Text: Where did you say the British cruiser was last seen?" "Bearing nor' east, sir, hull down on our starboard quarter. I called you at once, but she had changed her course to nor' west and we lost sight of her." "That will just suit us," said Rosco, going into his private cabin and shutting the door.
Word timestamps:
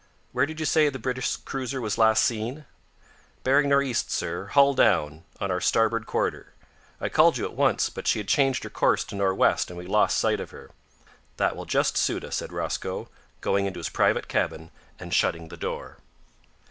Where 0.31 0.47
did 0.47 0.59
you 0.59 0.65
say 0.65 0.89
the 0.89 0.97
British 0.97 1.35
cruiser 1.37 1.79
was 1.79 1.95
last 1.99 2.23
seen?" 2.23 2.65
"Bearing 3.43 3.69
nor' 3.69 3.83
east, 3.83 4.09
sir, 4.09 4.47
hull 4.47 4.73
down 4.73 5.25
on 5.39 5.51
our 5.51 5.61
starboard 5.61 6.07
quarter. 6.07 6.53
I 6.99 7.07
called 7.07 7.37
you 7.37 7.45
at 7.45 7.53
once, 7.53 7.87
but 7.91 8.07
she 8.07 8.17
had 8.17 8.27
changed 8.27 8.63
her 8.63 8.71
course 8.71 9.03
to 9.03 9.15
nor' 9.15 9.35
west 9.35 9.69
and 9.69 9.77
we 9.77 9.85
lost 9.85 10.17
sight 10.17 10.39
of 10.39 10.49
her." 10.49 10.71
"That 11.37 11.55
will 11.55 11.65
just 11.65 11.97
suit 11.97 12.23
us," 12.23 12.37
said 12.37 12.51
Rosco, 12.51 13.09
going 13.41 13.67
into 13.67 13.77
his 13.77 13.89
private 13.89 14.27
cabin 14.27 14.71
and 14.97 15.13
shutting 15.13 15.49
the 15.49 15.55
door. 15.55 15.99